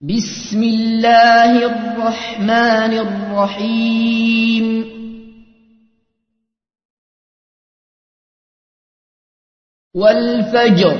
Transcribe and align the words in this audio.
بسم 0.00 0.62
الله 0.62 1.66
الرحمن 1.66 2.92
الرحيم. 2.98 4.66
والفجر 9.94 10.98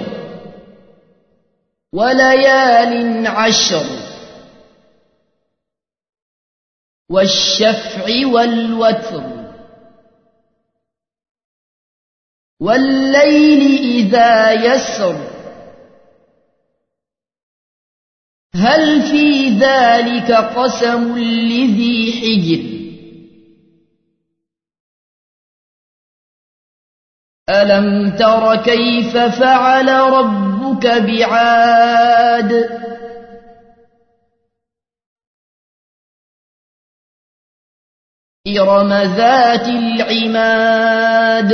وليال 1.92 3.26
عشر 3.26 3.86
والشفع 7.10 8.26
والوتر 8.26 9.22
والليل 12.60 13.62
إذا 13.78 14.52
يسر 14.52 15.37
هل 18.54 19.02
في 19.02 19.48
ذلك 19.50 20.32
قسم 20.32 21.18
لذي 21.18 22.12
حجر؟ 22.12 22.78
ألم 27.50 28.16
تر 28.16 28.56
كيف 28.56 29.16
فعل 29.16 29.88
ربك 29.88 30.86
بعاد؟ 30.86 32.52
إرم 38.48 38.92
ذات 38.92 39.68
العماد. 39.68 41.52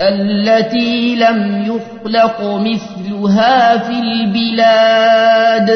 التي 0.00 1.16
لم 1.16 1.66
يخلق 1.66 2.40
مثلها 2.40 3.78
في 3.78 3.98
البلاد. 3.98 5.70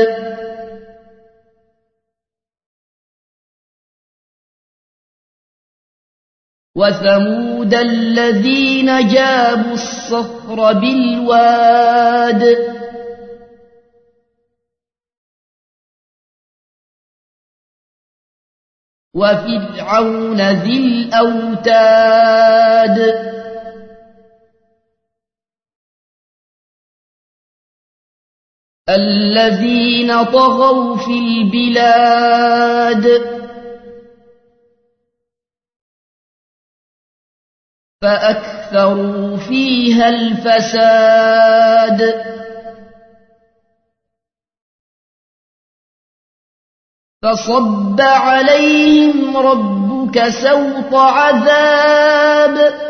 وثمود 6.77 7.75
الذين 7.75 9.09
جابوا 9.09 9.75
الصخر 9.75 10.73
بالواد. 10.73 12.43
وفرعون 19.15 20.41
ذي 20.41 20.79
الأوتاد. 21.09 21.91
الذين 28.95 30.25
طغوا 30.25 30.97
في 30.97 31.19
البلاد. 31.19 33.07
فأكثروا 38.03 39.37
فيها 39.37 40.09
الفساد. 40.09 42.01
فصب 47.23 48.01
عليهم 48.01 49.37
ربك 49.37 50.29
سوط 50.29 50.95
عذاب. 50.95 52.90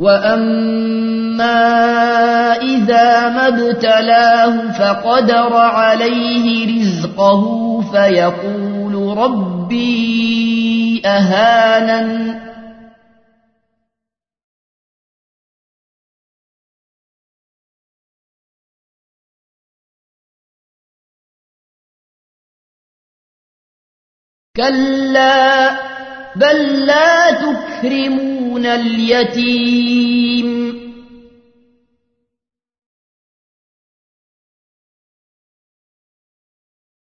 وأما 0.00 1.52
إذا 2.56 3.28
ما 3.28 3.48
ابتلاه 3.48 4.72
فقدر 4.72 5.56
عليه 5.56 6.80
رزقه 6.80 7.80
فيقول 7.80 9.18
ربي 9.18 11.02
أهانن 11.06 12.40
كلا 24.56 25.70
بل 26.36 26.86
لا 26.86 27.30
تكرمون 27.30 28.39
اليتيم. 28.56 30.50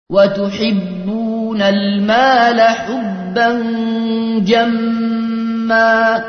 وتحبون 0.10 1.62
المال 1.62 2.62
حبا 2.62 3.50
جما 4.40 6.24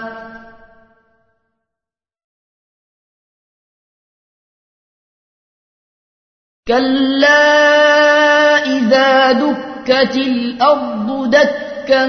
كلا 6.68 7.44
إذا 8.66 9.32
دكت 9.32 10.16
الأرض 10.16 11.30
دكا 11.30 12.06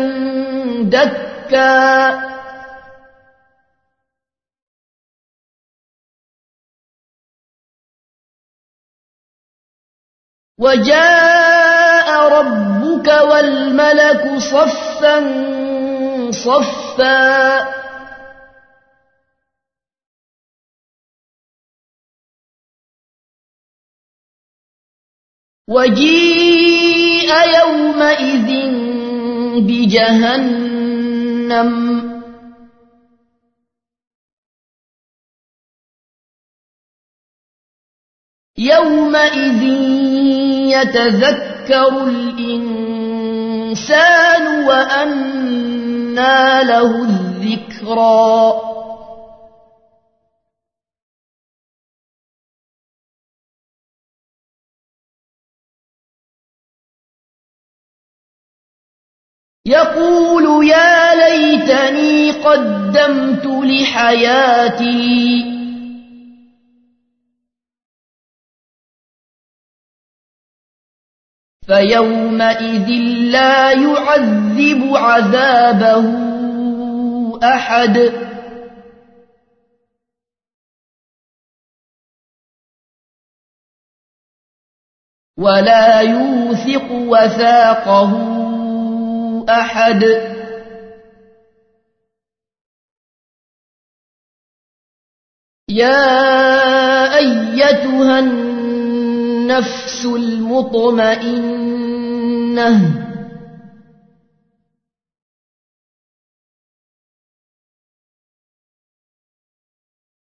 دكا 0.81 2.34
وجاء 10.57 12.28
ربك 12.28 13.07
والملك 13.07 14.37
صفا 14.37 15.17
صفا. 16.31 17.75
وجيء 25.67 27.29
يومئذ 27.59 28.49
بجهنم. 29.67 30.96
يومئذ 38.73 39.64
يتذكر 40.73 41.91
الإنسان 42.08 43.85
وأنى 44.67 46.64
له 46.64 47.03
الذكرى. 47.03 48.62
يقول 59.68 60.68
يا 60.68 61.16
ليتني 61.16 62.32
قدمت 62.32 63.46
لحياتي 63.46 65.54
فيومئذ 71.67 72.90
لا 73.32 73.72
يعذب 73.72 74.96
عذابه 74.96 76.06
أحد. 77.44 78.14
ولا 85.38 86.00
يوثق 86.02 86.91
وثاقه 86.91 88.11
أحد. 89.50 90.03
يا 95.70 97.18
أيتها 97.18 98.20
النفس 98.20 100.06
المطمئنة 100.06 101.54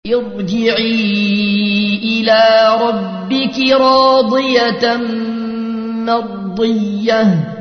ارجعي 0.08 1.96
إلى 2.04 2.42
ربك 2.82 3.60
راضية 3.72 4.98
مرضية. 6.06 7.52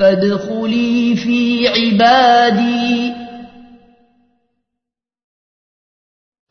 فادخلي 0.00 1.16
في 1.16 1.68
عبادي 1.68 3.23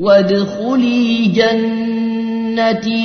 وادخلي 0.04 1.26
جنتي. 1.28 3.04